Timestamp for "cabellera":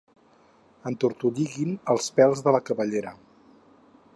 2.71-3.13